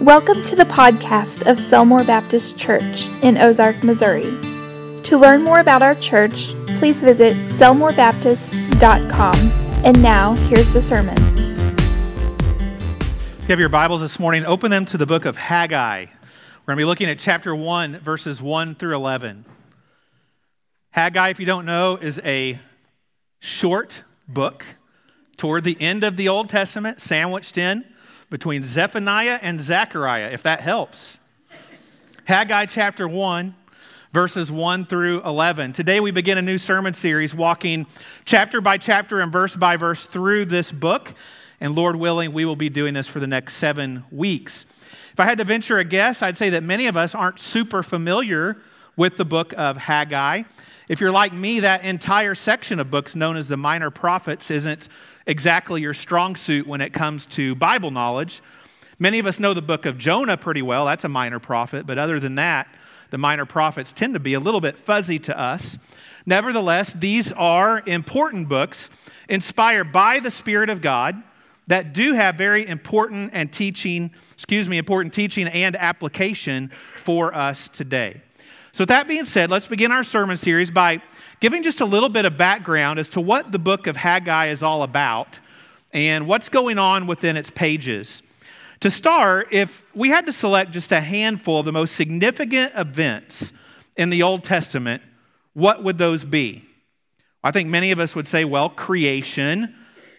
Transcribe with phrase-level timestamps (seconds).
[0.00, 4.38] Welcome to the podcast of Selmore Baptist Church in Ozark, Missouri.
[5.04, 9.34] To learn more about our church, please visit selmorebaptist.com.
[9.86, 11.16] And now, here's the sermon.
[12.98, 16.04] If you have your Bibles this morning, open them to the book of Haggai.
[16.04, 16.10] We're
[16.66, 19.46] going to be looking at chapter 1, verses 1 through 11.
[20.90, 22.58] Haggai, if you don't know, is a
[23.40, 24.66] short book
[25.38, 27.86] toward the end of the Old Testament, sandwiched in
[28.30, 31.18] between Zephaniah and Zechariah, if that helps.
[32.24, 33.54] Haggai chapter 1,
[34.12, 35.72] verses 1 through 11.
[35.72, 37.86] Today we begin a new sermon series walking
[38.24, 41.14] chapter by chapter and verse by verse through this book.
[41.60, 44.66] And Lord willing, we will be doing this for the next seven weeks.
[45.12, 47.82] If I had to venture a guess, I'd say that many of us aren't super
[47.82, 48.56] familiar
[48.96, 50.42] with the book of Haggai.
[50.88, 54.88] If you're like me, that entire section of books known as the Minor Prophets isn't
[55.26, 58.40] exactly your strong suit when it comes to Bible knowledge.
[59.00, 60.86] Many of us know the book of Jonah pretty well.
[60.86, 61.86] That's a minor prophet.
[61.86, 62.68] But other than that,
[63.10, 65.76] the minor prophets tend to be a little bit fuzzy to us.
[66.24, 68.88] Nevertheless, these are important books
[69.28, 71.20] inspired by the Spirit of God
[71.66, 76.70] that do have very important and teaching, excuse me, important teaching and application
[77.02, 78.22] for us today.
[78.76, 81.00] So, with that being said, let's begin our sermon series by
[81.40, 84.62] giving just a little bit of background as to what the book of Haggai is
[84.62, 85.40] all about
[85.94, 88.20] and what's going on within its pages.
[88.80, 93.54] To start, if we had to select just a handful of the most significant events
[93.96, 95.02] in the Old Testament,
[95.54, 96.62] what would those be?
[97.42, 99.74] I think many of us would say, well, creation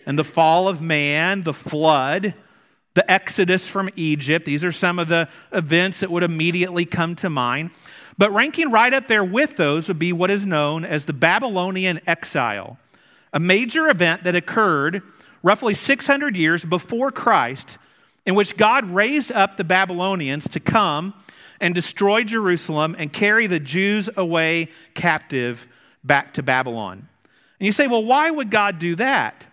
[0.07, 2.33] and the fall of man, the flood,
[2.95, 4.47] the exodus from Egypt.
[4.47, 7.69] These are some of the events that would immediately come to mind.
[8.17, 12.01] But ranking right up there with those would be what is known as the Babylonian
[12.07, 12.79] exile,
[13.31, 15.03] a major event that occurred
[15.43, 17.77] roughly 600 years before Christ,
[18.25, 21.13] in which God raised up the Babylonians to come
[21.61, 25.67] and destroy Jerusalem and carry the Jews away captive
[26.03, 27.07] back to Babylon.
[27.59, 29.45] And you say, well, why would God do that?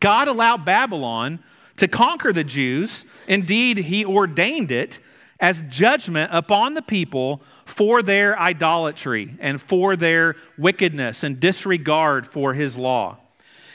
[0.00, 1.40] God allowed Babylon
[1.76, 3.04] to conquer the Jews.
[3.26, 4.98] Indeed, he ordained it
[5.38, 12.54] as judgment upon the people for their idolatry and for their wickedness and disregard for
[12.54, 13.18] his law.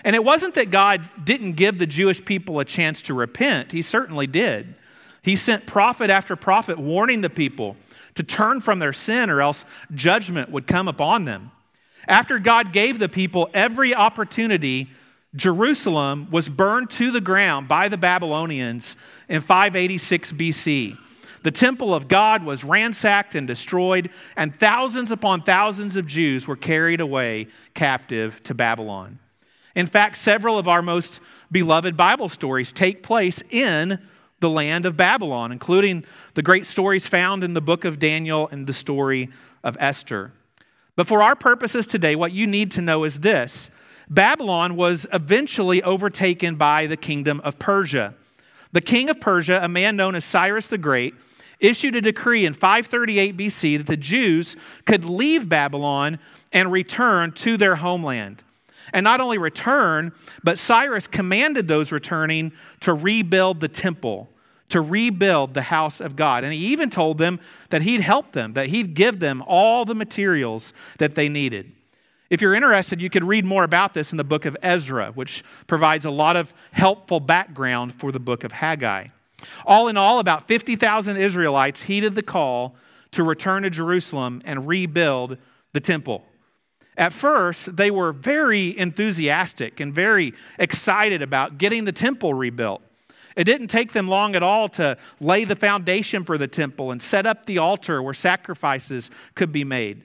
[0.04, 3.82] And it wasn't that God didn't give the Jewish people a chance to repent, he
[3.82, 4.76] certainly did.
[5.22, 7.78] He sent prophet after prophet warning the people
[8.16, 11.52] to turn from their sin or else judgment would come upon them.
[12.08, 14.90] After God gave the people every opportunity,
[15.36, 18.98] Jerusalem was burned to the ground by the Babylonians
[19.30, 20.98] in 586 BC.
[21.44, 26.56] The temple of God was ransacked and destroyed, and thousands upon thousands of Jews were
[26.56, 29.18] carried away captive to Babylon.
[29.76, 31.20] In fact, several of our most
[31.52, 34.00] beloved Bible stories take place in
[34.40, 36.04] the land of Babylon, including
[36.34, 39.30] the great stories found in the book of Daniel and the story
[39.64, 40.34] of Esther.
[40.96, 43.70] But for our purposes today, what you need to know is this
[44.10, 48.14] Babylon was eventually overtaken by the kingdom of Persia.
[48.74, 51.14] The king of Persia, a man known as Cyrus the Great,
[51.62, 56.20] issued a decree in 538 BC that the Jews could leave Babylon
[56.52, 58.44] and return to their homeland.
[58.94, 60.12] And not only return,
[60.44, 62.52] but Cyrus commanded those returning
[62.82, 64.30] to rebuild the temple,
[64.70, 66.44] to rebuild the house of God.
[66.44, 67.40] And he even told them
[67.70, 71.72] that he'd help them, that he'd give them all the materials that they needed.
[72.30, 75.44] If you're interested, you could read more about this in the book of Ezra, which
[75.68, 79.08] provides a lot of helpful background for the book of Haggai.
[79.66, 82.76] All in all, about 50,000 Israelites heeded the call
[83.12, 85.38] to return to Jerusalem and rebuild
[85.74, 86.26] the temple.
[86.98, 92.82] At first, they were very enthusiastic and very excited about getting the temple rebuilt.
[93.36, 97.02] It didn't take them long at all to lay the foundation for the temple and
[97.02, 100.04] set up the altar where sacrifices could be made.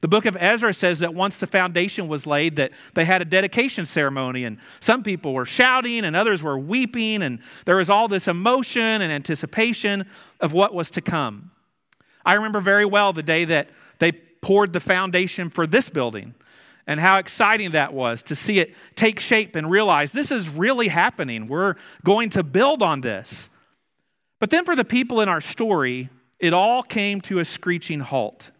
[0.00, 3.24] The book of Ezra says that once the foundation was laid, that they had a
[3.24, 8.08] dedication ceremony, and some people were shouting and others were weeping, and there was all
[8.08, 10.06] this emotion and anticipation
[10.40, 11.50] of what was to come.
[12.24, 16.34] I remember very well the day that they poured the foundation for this building
[16.86, 20.88] and how exciting that was to see it take shape and realize this is really
[20.88, 21.46] happening.
[21.46, 23.48] We're going to build on this.
[24.38, 28.50] But then for the people in our story, it all came to a screeching halt.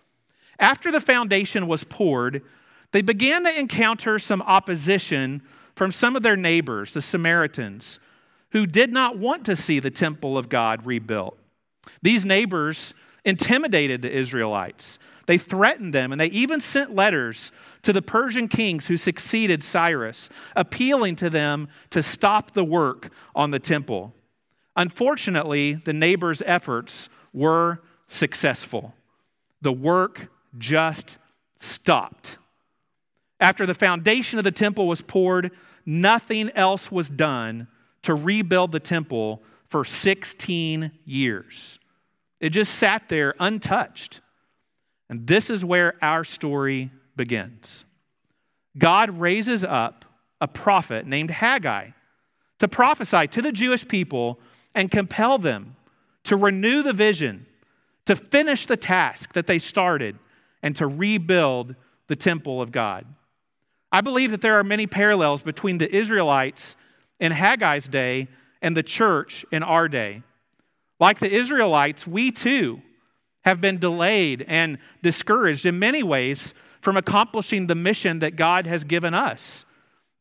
[0.59, 2.43] After the foundation was poured,
[2.93, 5.43] they began to encounter some opposition
[5.75, 8.01] from some of their neighbors, the Samaritans,
[8.51, 11.39] who did not want to see the temple of God rebuilt.
[12.01, 12.95] These neighbors
[13.25, 14.99] intimidated the Israelites.
[15.27, 17.51] They threatened them, and they even sent letters
[17.83, 23.51] to the Persian kings who succeeded Cyrus, appealing to them to stop the work on
[23.51, 24.15] the temple.
[24.77, 28.95] Unfortunately, the neighbors' efforts were successful.
[29.61, 31.17] The work just
[31.59, 32.39] stopped.
[33.41, 35.51] After the foundation of the temple was poured,
[35.85, 37.69] nothing else was done
[38.03, 41.79] to rebuild the temple for 16 years.
[42.41, 44.21] It just sat there untouched.
[45.09, 47.85] And this is where our story begins.
[48.79, 50.05] God raises up
[50.41, 51.91] a prophet named Haggai
[52.59, 54.39] to prophesy to the Jewish people
[54.75, 55.77] and compel them
[56.25, 57.47] to renew the vision,
[58.05, 60.19] to finish the task that they started,
[60.67, 61.77] and to rebuild
[62.09, 63.07] the temple of God.
[63.93, 66.75] I believe that there are many parallels between the Israelites
[67.21, 68.27] in Haggai's day
[68.61, 70.25] and the church in our day.
[70.99, 72.83] Like the Israelites, we too
[73.45, 78.83] have been delayed and discouraged in many ways from accomplishing the mission that God has
[78.83, 79.65] given us.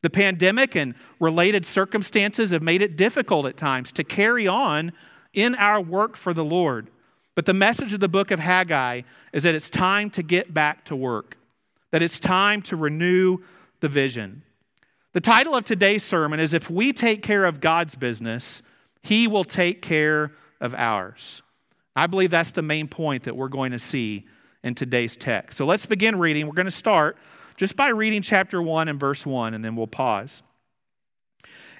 [0.02, 4.92] The pandemic and related circumstances have made it difficult at times to carry on
[5.34, 6.88] in our work for the Lord.
[7.36, 9.02] But the message of the book of Haggai
[9.32, 11.36] is that it's time to get back to work,
[11.92, 13.38] that it's time to renew
[13.80, 14.42] the vision.
[15.12, 18.62] The title of today's sermon is If We Take Care of God's Business,
[19.02, 21.42] He Will Take Care of Ours.
[21.94, 24.26] I believe that's the main point that we're going to see
[24.64, 25.58] in today's text.
[25.58, 26.46] So let's begin reading.
[26.46, 27.18] We're going to start
[27.56, 30.42] just by reading chapter 1 and verse 1, and then we'll pause.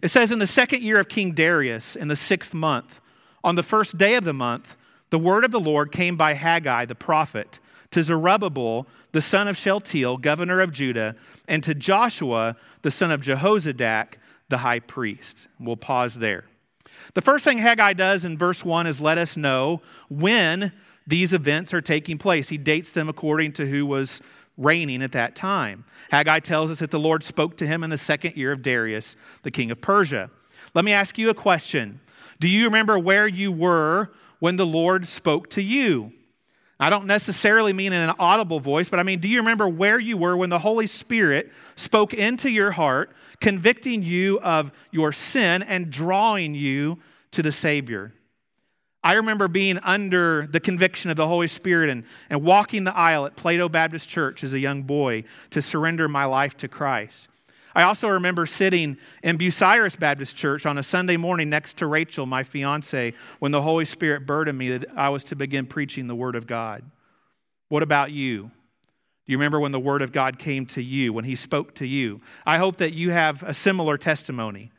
[0.02, 3.00] It says, In the second year of King Darius, in the sixth month,
[3.42, 4.76] on the first day of the month,
[5.10, 7.58] the word of the Lord came by Haggai the prophet
[7.92, 11.16] to Zerubbabel, the son of Shealtiel, governor of Judah,
[11.48, 14.14] and to Joshua, the son of Jehozadak,
[14.48, 15.48] the high priest.
[15.58, 16.44] We'll pause there.
[17.14, 20.72] The first thing Haggai does in verse 1 is let us know when
[21.06, 22.48] these events are taking place.
[22.48, 24.20] He dates them according to who was
[24.58, 25.84] reigning at that time.
[26.10, 29.16] Haggai tells us that the Lord spoke to him in the second year of Darius,
[29.42, 30.30] the king of Persia.
[30.74, 32.00] Let me ask you a question
[32.40, 36.12] Do you remember where you were when the Lord spoke to you?
[36.78, 39.98] I don't necessarily mean in an audible voice, but I mean, do you remember where
[39.98, 45.62] you were when the Holy Spirit spoke into your heart, convicting you of your sin
[45.62, 46.98] and drawing you
[47.30, 48.12] to the Savior?
[49.02, 53.24] I remember being under the conviction of the Holy Spirit and, and walking the aisle
[53.24, 57.28] at Plato Baptist Church as a young boy to surrender my life to Christ.
[57.76, 62.24] I also remember sitting in Bucyrus Baptist Church on a Sunday morning next to Rachel,
[62.24, 66.14] my fiance, when the Holy Spirit burdened me that I was to begin preaching the
[66.14, 66.84] Word of God.
[67.68, 68.44] What about you?
[68.44, 68.50] Do
[69.32, 72.22] you remember when the Word of God came to you, when He spoke to you?
[72.46, 74.72] I hope that you have a similar testimony.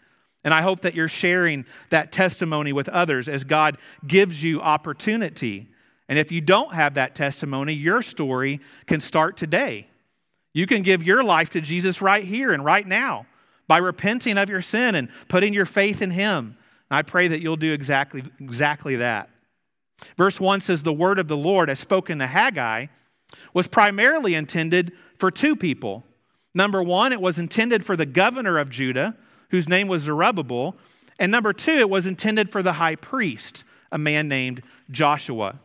[0.43, 3.77] And I hope that you're sharing that testimony with others as God
[4.07, 5.67] gives you opportunity.
[6.09, 9.85] And if you don't have that testimony, your story can start today.
[10.57, 13.27] You can give your life to Jesus right here and right now
[13.67, 16.57] by repenting of your sin and putting your faith in Him.
[16.89, 19.29] I pray that you'll do exactly, exactly that.
[20.17, 22.87] Verse 1 says, The word of the Lord, as spoken to Haggai,
[23.53, 26.03] was primarily intended for two people.
[26.55, 29.15] Number one, it was intended for the governor of Judah
[29.51, 30.75] whose name was Zerubbabel.
[31.19, 35.59] And number two, it was intended for the high priest, a man named Joshua.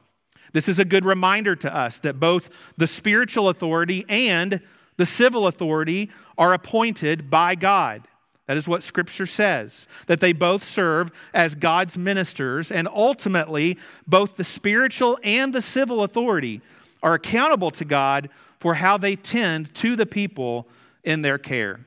[0.53, 4.61] This is a good reminder to us that both the spiritual authority and
[5.03, 8.07] the civil authority are appointed by God.
[8.47, 14.37] That is what Scripture says, that they both serve as God's ministers, and ultimately, both
[14.37, 16.61] the spiritual and the civil authority
[17.03, 18.29] are accountable to God
[18.61, 20.69] for how they tend to the people
[21.03, 21.81] in their care.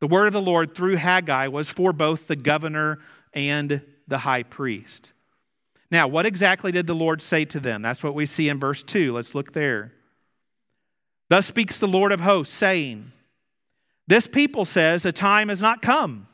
[0.00, 2.98] The word of the Lord through Haggai was for both the governor
[3.32, 5.12] and the high priest.
[5.90, 7.80] Now, what exactly did the Lord say to them?
[7.80, 9.14] That's what we see in verse 2.
[9.14, 9.94] Let's look there.
[11.28, 13.12] Thus speaks the Lord of hosts, saying,
[14.06, 16.26] This people says, A time has not come,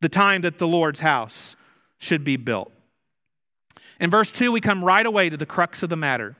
[0.00, 1.56] the time that the Lord's house
[1.98, 2.72] should be built.
[4.00, 6.36] In verse 2, we come right away to the crux of the matter.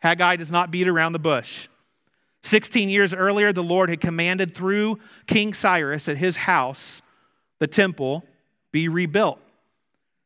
[0.00, 1.68] Haggai does not beat around the bush.
[2.42, 7.00] 16 years earlier, the Lord had commanded through King Cyrus that his house,
[7.60, 8.24] the temple,
[8.72, 9.38] be rebuilt.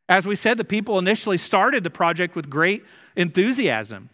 [0.09, 2.85] As we said, the people initially started the project with great
[3.17, 4.09] enthusiasm.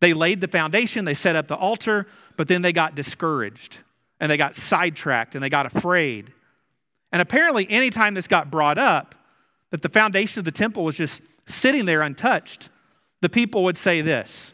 [0.00, 3.78] They laid the foundation, they set up the altar, but then they got discouraged
[4.20, 6.32] and they got sidetracked and they got afraid.
[7.10, 9.14] And apparently, anytime this got brought up,
[9.70, 12.70] that the foundation of the temple was just sitting there untouched,
[13.20, 14.52] the people would say this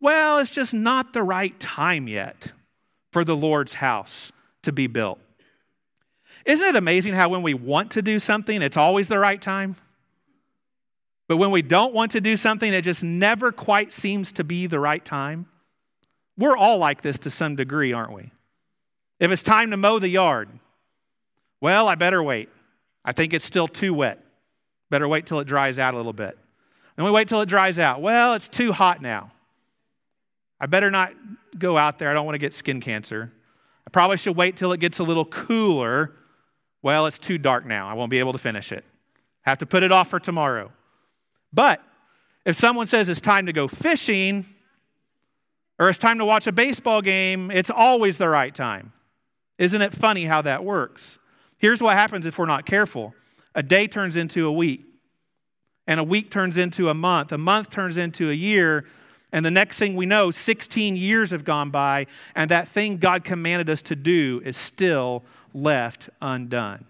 [0.00, 2.52] well, it's just not the right time yet
[3.12, 4.32] for the Lord's house
[4.62, 5.18] to be built.
[6.46, 9.76] Isn't it amazing how when we want to do something, it's always the right time?
[11.30, 14.66] But when we don't want to do something, it just never quite seems to be
[14.66, 15.46] the right time.
[16.36, 18.32] We're all like this to some degree, aren't we?
[19.20, 20.48] If it's time to mow the yard,
[21.60, 22.48] well, I better wait.
[23.04, 24.18] I think it's still too wet.
[24.90, 26.36] Better wait till it dries out a little bit.
[26.96, 28.02] Then we wait till it dries out.
[28.02, 29.30] Well, it's too hot now.
[30.60, 31.12] I better not
[31.56, 32.10] go out there.
[32.10, 33.30] I don't want to get skin cancer.
[33.86, 36.12] I probably should wait till it gets a little cooler.
[36.82, 37.86] Well, it's too dark now.
[37.86, 38.84] I won't be able to finish it.
[39.42, 40.72] Have to put it off for tomorrow.
[41.52, 41.82] But
[42.44, 44.46] if someone says it's time to go fishing
[45.78, 48.92] or it's time to watch a baseball game, it's always the right time.
[49.58, 51.18] Isn't it funny how that works?
[51.58, 53.14] Here's what happens if we're not careful
[53.54, 54.84] a day turns into a week,
[55.86, 58.86] and a week turns into a month, a month turns into a year,
[59.32, 63.24] and the next thing we know, 16 years have gone by, and that thing God
[63.24, 66.86] commanded us to do is still left undone.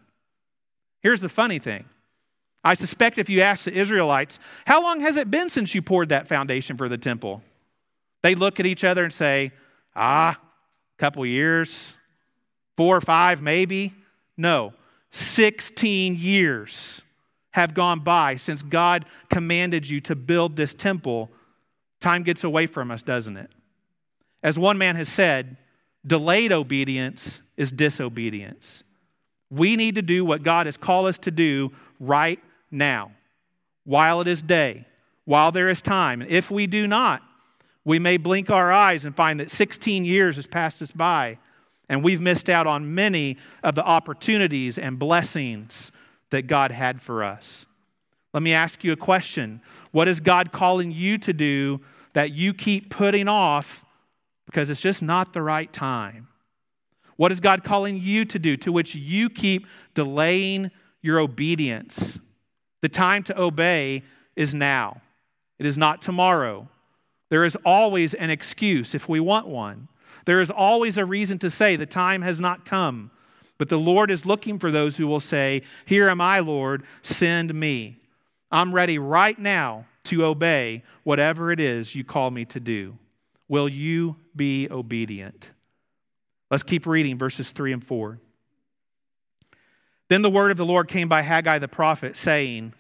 [1.01, 1.87] Here's the funny thing
[2.63, 6.11] I suspect if you ask the Israelites, How long has it been since you poured
[6.11, 7.43] that foundation for the temple?
[8.23, 9.53] They look at each other and say,
[9.95, 11.97] Ah, a couple years,
[12.77, 13.95] four or five, maybe.
[14.37, 14.73] No,
[15.11, 17.03] 16 years
[17.53, 21.31] have gone by since God commanded you to build this temple
[22.01, 23.51] Time gets away from us, doesn't it?
[24.43, 25.59] As one man has said,
[26.07, 28.85] delayed obedience is disobedience.
[29.51, 32.41] We need to do what God has called us to do right
[32.71, 33.13] now,
[33.85, 34.87] while it is day,
[35.25, 36.23] while there is time.
[36.23, 37.23] And if we do not,
[37.85, 41.39] we may blink our eyes and find that 16 years has passed us by,
[41.89, 45.91] and we've missed out on many of the opportunities and blessings
[46.31, 47.67] that God had for us.
[48.33, 49.61] Let me ask you a question
[49.91, 51.81] What is God calling you to do
[52.13, 53.85] that you keep putting off
[54.47, 56.29] because it's just not the right time?
[57.17, 60.71] What is God calling you to do to which you keep delaying
[61.03, 62.19] your obedience?
[62.81, 64.03] The time to obey
[64.37, 65.03] is now,
[65.59, 66.69] it is not tomorrow.
[67.29, 69.89] There is always an excuse if we want one.
[70.25, 73.11] There is always a reason to say the time has not come.
[73.59, 77.53] But the Lord is looking for those who will say, Here am I, Lord, send
[77.53, 77.99] me.
[78.51, 82.97] I'm ready right now to obey whatever it is you call me to do.
[83.49, 85.51] Will you be obedient?
[86.51, 88.19] Let's keep reading verses 3 and 4.
[90.11, 92.75] Then the word of the Lord came by Haggai the prophet, saying,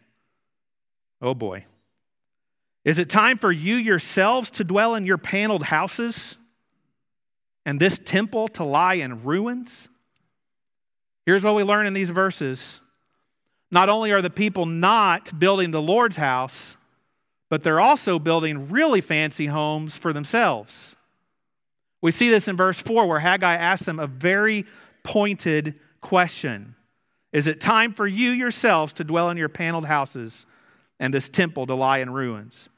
[1.22, 1.64] Oh boy,
[2.84, 6.36] is it time for you yourselves to dwell in your paneled houses
[7.64, 9.88] and this temple to lie in ruins?
[11.24, 12.80] Here's what we learn in these verses
[13.70, 16.74] not only are the people not building the Lord's house,
[17.48, 20.96] but they're also building really fancy homes for themselves.
[22.00, 24.66] We see this in verse 4 where Haggai asks them a very
[25.04, 26.74] pointed question
[27.32, 30.46] Is it time for you yourselves to dwell in your paneled houses
[30.98, 32.68] and this temple to lie in ruins?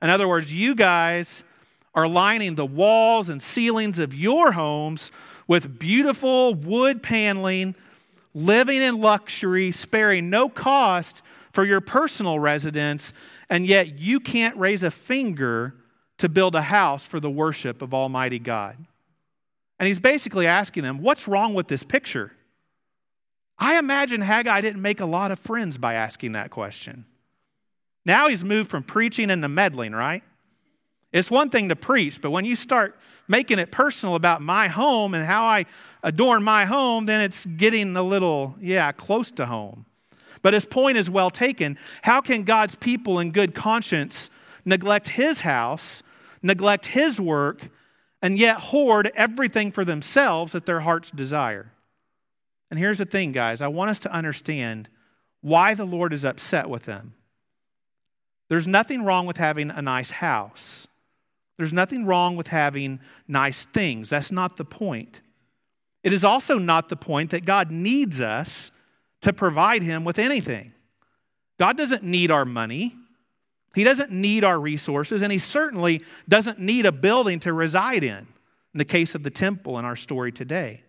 [0.00, 1.44] In other words, you guys
[1.94, 5.10] are lining the walls and ceilings of your homes
[5.46, 7.74] with beautiful wood paneling
[8.34, 11.22] living in luxury, sparing no cost
[11.52, 13.12] for your personal residence,
[13.50, 15.74] and yet you can't raise a finger
[16.18, 18.76] to build a house for the worship of Almighty God.
[19.78, 22.32] And he's basically asking them, What's wrong with this picture?
[23.58, 27.04] I imagine Haggai didn't make a lot of friends by asking that question.
[28.04, 30.22] Now he's moved from preaching into meddling, right?
[31.12, 35.14] It's one thing to preach, but when you start making it personal about my home
[35.14, 35.66] and how I
[36.02, 39.86] adorn my home, then it's getting a little, yeah, close to home.
[40.42, 41.78] But his point is well taken.
[42.02, 44.30] How can God's people in good conscience
[44.64, 46.02] neglect his house,
[46.42, 47.68] neglect his work,
[48.22, 51.72] and yet hoard everything for themselves that their hearts desire?
[52.70, 54.88] And here's the thing, guys I want us to understand
[55.40, 57.14] why the Lord is upset with them.
[58.48, 60.88] There's nothing wrong with having a nice house.
[61.56, 64.08] There's nothing wrong with having nice things.
[64.08, 65.20] That's not the point.
[66.02, 68.70] It is also not the point that God needs us
[69.22, 70.72] to provide Him with anything.
[71.58, 72.94] God doesn't need our money,
[73.74, 78.18] He doesn't need our resources, and He certainly doesn't need a building to reside in,
[78.72, 80.82] in the case of the temple in our story today.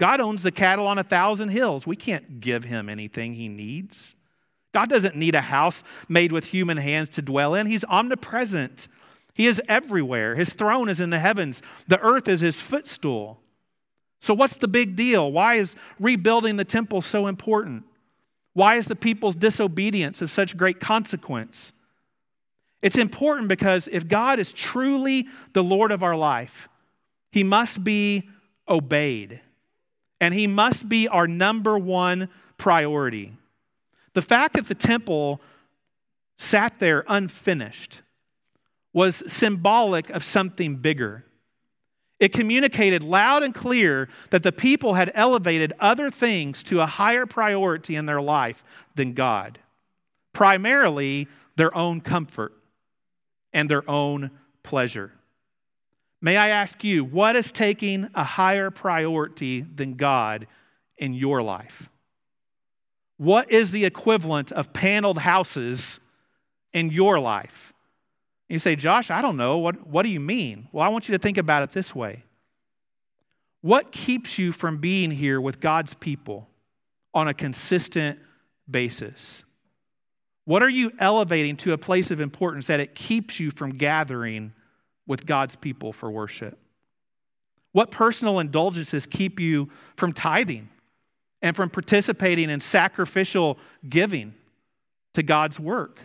[0.00, 1.86] God owns the cattle on a thousand hills.
[1.86, 4.16] We can't give Him anything He needs.
[4.72, 7.66] God doesn't need a house made with human hands to dwell in.
[7.66, 8.88] He's omnipresent.
[9.34, 10.36] He is everywhere.
[10.36, 13.40] His throne is in the heavens, the earth is his footstool.
[14.20, 15.30] So, what's the big deal?
[15.30, 17.84] Why is rebuilding the temple so important?
[18.54, 21.74] Why is the people's disobedience of such great consequence?
[22.80, 26.70] It's important because if God is truly the Lord of our life,
[27.30, 28.28] he must be
[28.66, 29.40] obeyed,
[30.20, 33.32] and he must be our number one priority.
[34.12, 35.40] The fact that the temple
[36.36, 38.02] sat there unfinished
[38.92, 41.24] was symbolic of something bigger.
[42.18, 47.24] It communicated loud and clear that the people had elevated other things to a higher
[47.24, 48.62] priority in their life
[48.94, 49.58] than God.
[50.32, 52.52] primarily their own comfort
[53.52, 54.30] and their own
[54.62, 55.12] pleasure.
[56.22, 60.46] May I ask you, what is taking a higher priority than God
[60.98, 61.88] in your life?
[63.16, 66.00] What is the equivalent of paneled houses
[66.72, 67.72] in your life?
[68.48, 69.58] You say, Josh, I don't know.
[69.58, 70.68] What, what do you mean?
[70.72, 72.24] Well, I want you to think about it this way
[73.62, 76.48] What keeps you from being here with God's people
[77.14, 78.18] on a consistent
[78.70, 79.44] basis?
[80.44, 84.52] What are you elevating to a place of importance that it keeps you from gathering
[85.10, 86.56] with God's people for worship?
[87.72, 90.68] What personal indulgences keep you from tithing
[91.42, 94.34] and from participating in sacrificial giving
[95.14, 95.98] to God's work?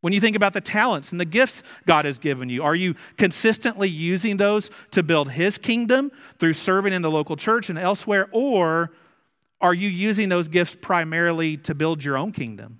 [0.00, 2.94] When you think about the talents and the gifts God has given you, are you
[3.18, 8.26] consistently using those to build His kingdom through serving in the local church and elsewhere?
[8.32, 8.90] Or
[9.60, 12.78] are you using those gifts primarily to build your own kingdom?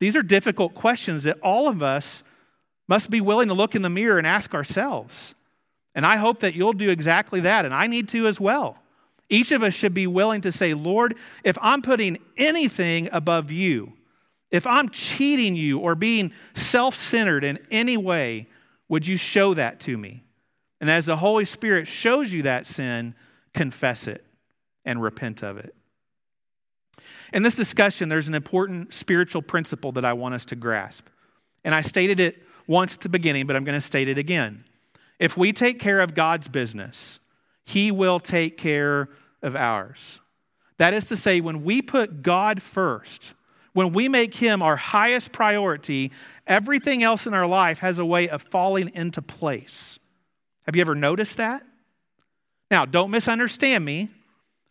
[0.00, 2.24] These are difficult questions that all of us
[2.90, 5.36] must be willing to look in the mirror and ask ourselves.
[5.94, 8.78] And I hope that you'll do exactly that, and I need to as well.
[9.28, 13.92] Each of us should be willing to say, Lord, if I'm putting anything above you,
[14.50, 18.48] if I'm cheating you or being self centered in any way,
[18.88, 20.24] would you show that to me?
[20.80, 23.14] And as the Holy Spirit shows you that sin,
[23.54, 24.24] confess it
[24.84, 25.76] and repent of it.
[27.32, 31.06] In this discussion, there's an important spiritual principle that I want us to grasp.
[31.62, 34.64] And I stated it once at the beginning, but I'm going to state it again.
[35.18, 37.18] If we take care of God's business,
[37.64, 39.08] He will take care
[39.42, 40.20] of ours.
[40.78, 43.34] That is to say, when we put God first,
[43.72, 46.12] when we make Him our highest priority,
[46.46, 49.98] everything else in our life has a way of falling into place.
[50.62, 51.64] Have you ever noticed that?
[52.70, 54.10] Now, don't misunderstand me.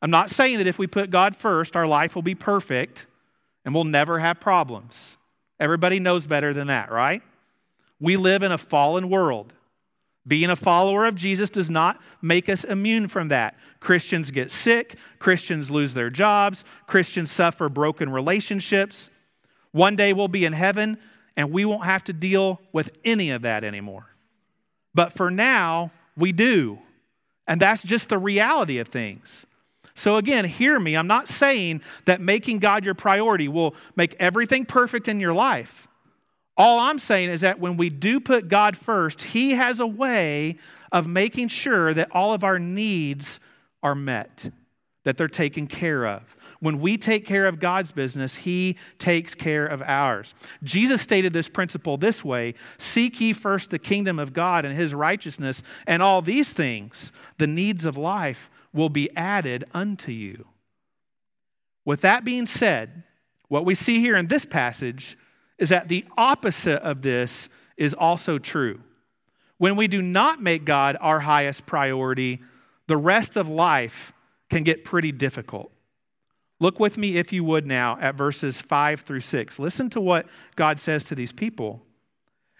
[0.01, 3.07] I'm not saying that if we put God first, our life will be perfect
[3.65, 5.17] and we'll never have problems.
[5.59, 7.21] Everybody knows better than that, right?
[7.99, 9.53] We live in a fallen world.
[10.27, 13.57] Being a follower of Jesus does not make us immune from that.
[13.79, 19.09] Christians get sick, Christians lose their jobs, Christians suffer broken relationships.
[19.71, 20.97] One day we'll be in heaven
[21.35, 24.07] and we won't have to deal with any of that anymore.
[24.93, 26.79] But for now, we do.
[27.47, 29.45] And that's just the reality of things.
[29.95, 30.95] So, again, hear me.
[30.95, 35.88] I'm not saying that making God your priority will make everything perfect in your life.
[36.59, 40.57] All I'm saying is that when we do put God first, He has a way
[40.91, 43.39] of making sure that all of our needs
[43.81, 44.51] are met,
[45.05, 46.35] that they're taken care of.
[46.59, 50.33] When we take care of God's business, He takes care of ours.
[50.61, 54.93] Jesus stated this principle this way Seek ye first the kingdom of God and His
[54.93, 60.45] righteousness, and all these things, the needs of life, will be added unto you.
[61.85, 63.03] With that being said,
[63.47, 65.17] what we see here in this passage
[65.59, 68.81] is that the opposite of this is also true.
[69.57, 72.39] When we do not make God our highest priority,
[72.87, 74.13] the rest of life
[74.49, 75.71] can get pretty difficult.
[76.61, 79.59] Look with me, if you would, now at verses 5 through 6.
[79.59, 81.83] Listen to what God says to these people.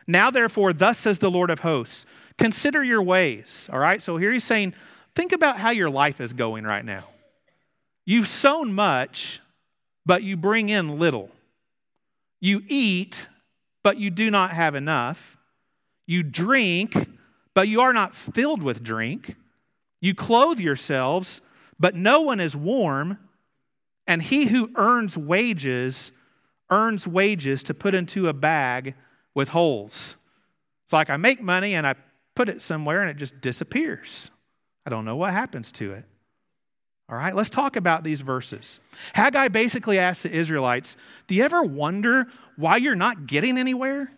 [0.08, 2.06] Now, therefore, thus says the Lord of hosts,
[2.38, 3.70] consider your ways.
[3.72, 4.74] All right, so here he's saying,
[5.16, 7.06] think about how your life is going right now.
[8.06, 9.40] You've sown much,
[10.06, 11.30] but you bring in little.
[12.40, 13.28] You eat,
[13.84, 15.38] but you do not have enough.
[16.06, 17.10] You drink,
[17.54, 19.36] but you are not filled with drink.
[20.02, 21.42] You clothe yourselves,
[21.80, 23.18] but no one is warm.
[24.08, 26.12] And he who earns wages
[26.70, 28.96] earns wages to put into a bag
[29.34, 30.16] with holes.
[30.84, 31.96] It's like I make money and I
[32.36, 34.30] put it somewhere and it just disappears.
[34.86, 36.06] I don't know what happens to it.
[37.10, 38.80] All right, let's talk about these verses.
[39.14, 40.96] Haggai basically asks the Israelites
[41.28, 44.12] Do you ever wonder why you're not getting anywhere?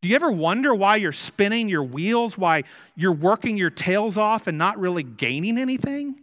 [0.00, 2.64] Do you ever wonder why you're spinning your wheels, why
[2.96, 6.18] you're working your tails off and not really gaining anything?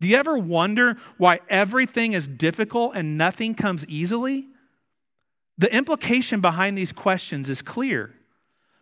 [0.00, 4.48] Do you ever wonder why everything is difficult and nothing comes easily?
[5.58, 8.14] The implication behind these questions is clear.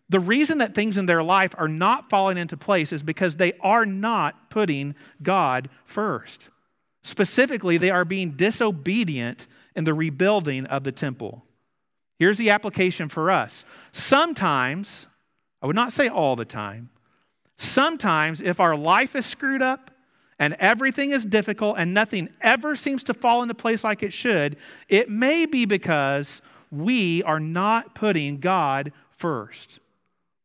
[0.09, 3.55] The reason that things in their life are not falling into place is because they
[3.61, 6.49] are not putting God first.
[7.03, 11.45] Specifically, they are being disobedient in the rebuilding of the temple.
[12.19, 13.65] Here's the application for us.
[13.93, 15.07] Sometimes,
[15.61, 16.91] I would not say all the time,
[17.57, 19.91] sometimes if our life is screwed up
[20.39, 24.57] and everything is difficult and nothing ever seems to fall into place like it should,
[24.89, 26.41] it may be because
[26.71, 29.81] we are not putting God first.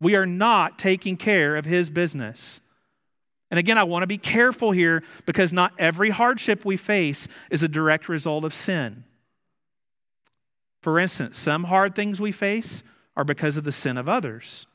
[0.02, 2.60] We are not taking care of his business.
[3.52, 7.64] And again, I want to be careful here because not every hardship we face is
[7.64, 9.04] a direct result of sin.
[10.82, 12.82] For instance, some hard things we face
[13.16, 14.66] are because of the sin of others.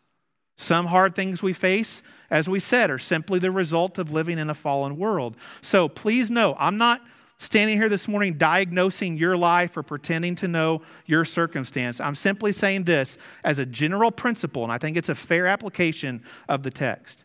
[0.56, 4.48] Some hard things we face, as we said, are simply the result of living in
[4.48, 5.36] a fallen world.
[5.60, 7.02] So please know, I'm not
[7.38, 12.00] standing here this morning diagnosing your life or pretending to know your circumstance.
[12.00, 16.22] I'm simply saying this as a general principle, and I think it's a fair application
[16.48, 17.24] of the text.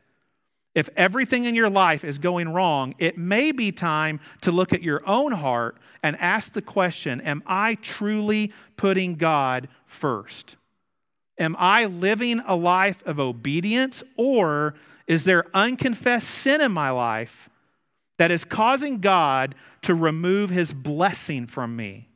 [0.73, 4.81] If everything in your life is going wrong, it may be time to look at
[4.81, 10.55] your own heart and ask the question Am I truly putting God first?
[11.37, 14.75] Am I living a life of obedience, or
[15.07, 17.49] is there unconfessed sin in my life
[18.17, 22.09] that is causing God to remove his blessing from me?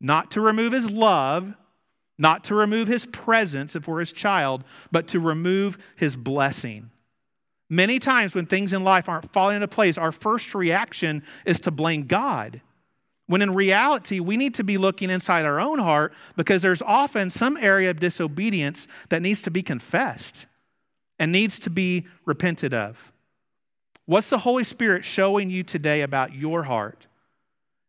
[0.00, 1.54] Not to remove his love,
[2.18, 6.90] not to remove his presence if we're his child, but to remove his blessing.
[7.68, 11.70] Many times when things in life aren't falling into place, our first reaction is to
[11.70, 12.60] blame God.
[13.26, 17.30] When in reality, we need to be looking inside our own heart because there's often
[17.30, 20.46] some area of disobedience that needs to be confessed
[21.16, 23.09] and needs to be repented of.
[24.10, 27.06] What's the Holy Spirit showing you today about your heart?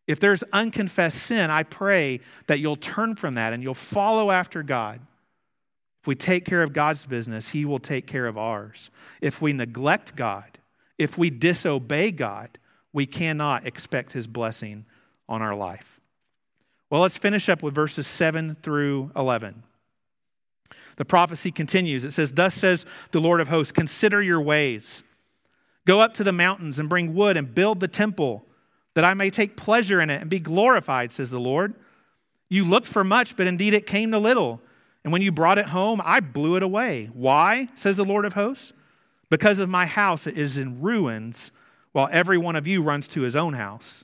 [0.05, 4.61] If there's unconfessed sin, I pray that you'll turn from that and you'll follow after
[4.61, 4.99] God.
[5.99, 8.91] If we take care of God's business, He will take care of ours.
[9.19, 10.59] If we neglect God,
[10.99, 12.59] if we disobey God,
[12.93, 14.85] we cannot expect His blessing
[15.27, 15.99] on our life.
[16.91, 19.63] Well, let's finish up with verses 7 through 11.
[20.97, 22.05] The prophecy continues.
[22.05, 25.03] It says, Thus says the Lord of hosts, consider your ways.
[25.85, 28.45] Go up to the mountains and bring wood and build the temple,
[28.93, 31.73] that I may take pleasure in it and be glorified, says the Lord.
[32.49, 34.61] You looked for much, but indeed it came to little
[35.03, 37.09] and when you brought it home, I blew it away.
[37.13, 38.73] Why, says the Lord of hosts?
[39.29, 41.51] Because of my house it is in ruins,
[41.91, 44.03] while every one of you runs to his own house.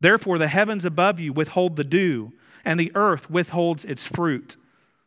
[0.00, 2.32] Therefore, the heavens above you withhold the dew,
[2.64, 4.56] and the earth withholds its fruit.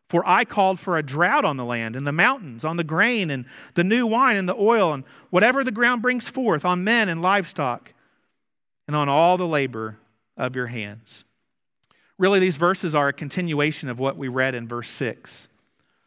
[0.09, 3.29] For I called for a drought on the land, and the mountains, on the grain,
[3.29, 7.09] and the new wine, and the oil, and whatever the ground brings forth, on men
[7.09, 7.93] and livestock,
[8.87, 9.97] and on all the labor
[10.37, 11.25] of your hands.
[12.17, 15.49] Really, these verses are a continuation of what we read in verse 6.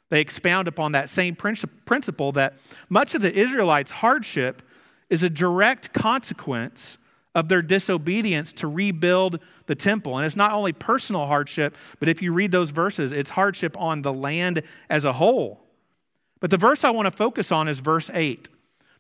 [0.09, 2.55] They expound upon that same principle that
[2.89, 4.63] much of the Israelites' hardship
[5.09, 6.99] is a direct consequence
[7.35, 10.17] of their disobedience to rebuild the temple.
[10.17, 14.03] And it's not only personal hardship, but if you read those verses, it's hardship on
[14.03, 15.61] the land as a whole.
[16.41, 18.49] But the verse I want to focus on is verse 8,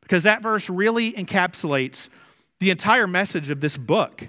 [0.00, 2.08] because that verse really encapsulates
[2.60, 4.28] the entire message of this book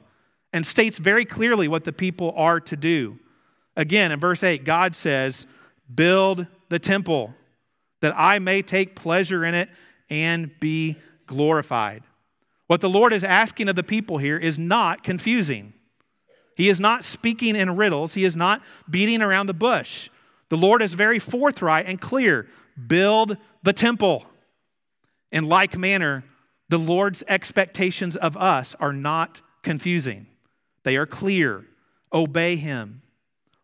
[0.54, 3.20] and states very clearly what the people are to do.
[3.76, 5.46] Again, in verse 8, God says,
[5.94, 7.34] Build the temple,
[8.00, 9.70] that I may take pleasure in it
[10.10, 12.04] and be glorified.
[12.72, 15.74] What the Lord is asking of the people here is not confusing.
[16.56, 20.08] He is not speaking in riddles, He is not beating around the bush.
[20.48, 22.48] The Lord is very forthright and clear
[22.88, 24.24] build the temple.
[25.34, 26.24] In like manner,
[26.70, 30.28] the Lord's expectations of us are not confusing.
[30.84, 31.66] They are clear.
[32.14, 33.02] Obey Him,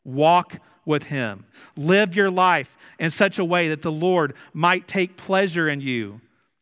[0.03, 1.45] walk with Him,
[1.77, 6.19] live your life in such a way that the Lord might take pleasure in you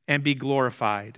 [0.08, 1.18] and be glorified.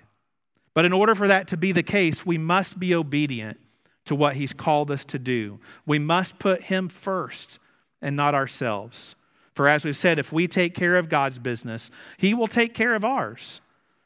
[0.77, 3.59] But in order for that to be the case, we must be obedient
[4.05, 5.57] to what He's called us to do.
[5.87, 7.57] We must put Him first
[7.99, 9.15] and not ourselves.
[9.55, 12.93] For as we've said, if we take care of God's business, He will take care
[12.93, 13.59] of ours.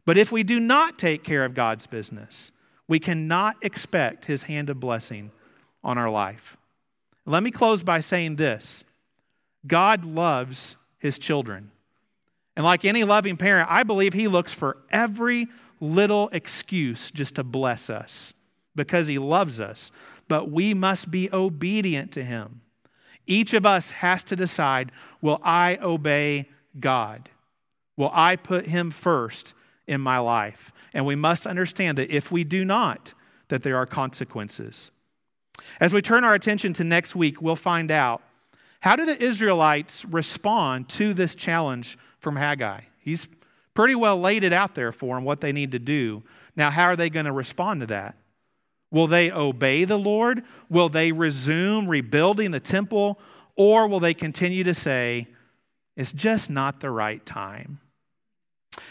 [0.06, 2.54] But if we do not take care of God's business,
[2.88, 5.32] we cannot expect his hand of blessing
[5.84, 6.56] on our life.
[7.26, 8.86] Let me close by saying this
[9.68, 11.72] God loves his children.
[12.56, 15.50] And like any loving parent, I believe he looks for every
[15.82, 18.34] little excuse just to bless us
[18.76, 19.92] because he loves us.
[20.30, 22.62] But we must be obedient to him.
[23.28, 24.92] Each of us has to decide
[25.22, 26.48] will I obey
[26.80, 27.30] God?
[27.98, 29.54] Will I put him first
[29.88, 30.72] in my life?
[30.94, 33.14] And we must understand that if we do not,
[33.50, 34.92] that there are consequences.
[35.80, 38.22] As we turn our attention to next week, we'll find out
[38.82, 42.82] how do the Israelites respond to this challenge from Haggai?
[43.00, 43.28] He's
[43.74, 46.24] pretty well laid it out there for them what they need to do.
[46.56, 48.16] Now, how are they going to respond to that?
[48.92, 50.44] Will they obey the Lord?
[50.70, 53.20] Will they resume rebuilding the temple?
[53.56, 55.28] Or will they continue to say,
[55.96, 57.80] it's just not the right time?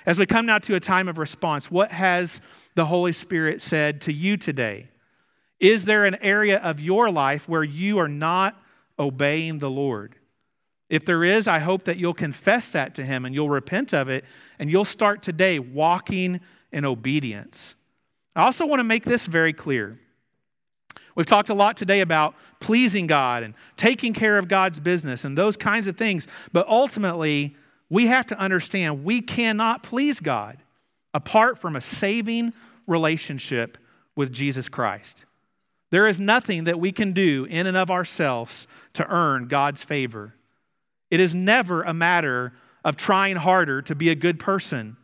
[0.07, 2.41] As we come now to a time of response, what has
[2.75, 4.89] the Holy Spirit said to you today?
[5.59, 8.61] Is there an area of your life where you are not
[8.99, 10.15] obeying the Lord?
[10.91, 14.09] If there is, I hope that you'll confess that to Him and you'll repent of
[14.09, 14.25] it
[14.59, 16.41] and you'll start today walking
[16.73, 17.77] in obedience.
[18.35, 19.99] I also want to make this very clear.
[21.15, 25.39] We've talked a lot today about pleasing God and taking care of God's business and
[25.39, 26.27] those kinds of things.
[26.53, 27.57] But ultimately,
[27.89, 30.59] we have to understand we cannot please God
[31.15, 32.53] apart from a saving
[32.87, 33.79] relationship
[34.17, 35.25] with Jesus Christ.
[35.91, 40.35] There is nothing that we can do in and of ourselves to earn God's favor.
[41.11, 42.53] It is never a matter
[42.85, 44.97] of trying harder to be a good person.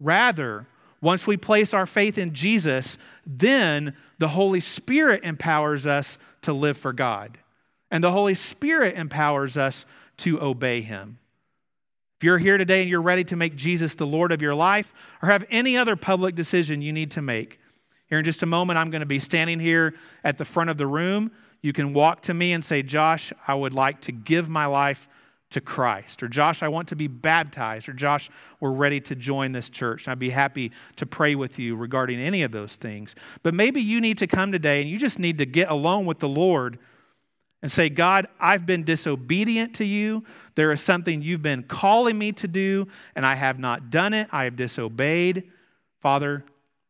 [0.00, 0.66] Rather,
[1.00, 6.78] once we place our faith in Jesus, then the Holy Spirit empowers us to live
[6.78, 7.38] for God.
[7.90, 9.84] And the Holy Spirit empowers us
[10.18, 11.18] to obey Him.
[12.18, 14.94] If you're here today and you're ready to make Jesus the Lord of your life
[15.20, 17.60] or have any other public decision you need to make,
[18.08, 20.76] here in just a moment, I'm going to be standing here at the front of
[20.76, 21.32] the room.
[21.60, 25.08] You can walk to me and say, Josh, I would like to give my life
[25.54, 26.22] to Christ.
[26.22, 27.88] Or, Josh, I want to be baptized.
[27.88, 30.08] Or, Josh, we're ready to join this church.
[30.08, 33.14] I'd be happy to pray with you regarding any of those things.
[33.42, 36.18] But maybe you need to come today and you just need to get alone with
[36.18, 36.78] the Lord
[37.62, 40.24] and say, God, I've been disobedient to you.
[40.56, 44.28] There is something you've been calling me to do, and I have not done it.
[44.32, 45.50] I have disobeyed.
[46.00, 46.44] Father,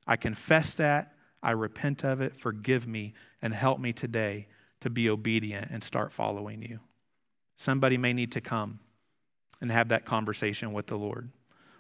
[0.07, 1.13] I confess that.
[1.43, 2.35] I repent of it.
[2.35, 4.49] Forgive me and help me today
[4.81, 6.81] to be obedient and start following you.
[7.65, 8.79] Somebody may need to come
[9.63, 11.31] and have that conversation with the Lord.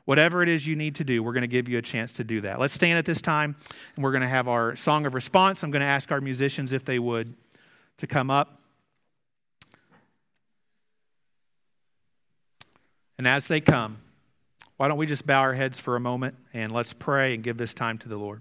[0.06, 2.24] Whatever it is you need to do, we're going to give you a chance to
[2.24, 2.58] do that.
[2.58, 3.54] Let's stand at this time
[3.94, 5.62] and we're going to have our song of response.
[5.62, 7.34] I'm going to ask our musicians if they would
[7.98, 8.56] to come up.
[13.18, 13.98] And as they come,
[14.78, 17.58] why don't we just bow our heads for a moment and let's pray and give
[17.58, 18.40] this time to the Lord.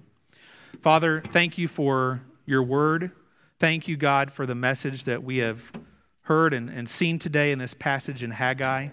[0.82, 3.12] Father, thank you for your word.
[3.60, 5.62] Thank you, God, for the message that we have
[6.24, 8.90] heard and, and seen today in this passage in Haggai.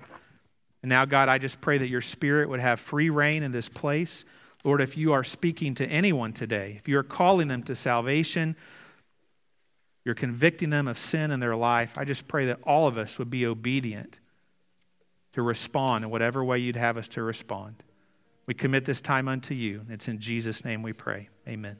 [0.83, 3.69] And now, God, I just pray that your spirit would have free rein in this
[3.69, 4.25] place.
[4.65, 8.57] Lord, if you are speaking to anyone today, if you're calling them to salvation,
[10.05, 13.19] you're convicting them of sin in their life, I just pray that all of us
[13.19, 14.19] would be obedient
[15.33, 17.83] to respond in whatever way you'd have us to respond.
[18.47, 19.83] We commit this time unto you.
[19.89, 21.29] It's in Jesus' name we pray.
[21.47, 21.77] Amen.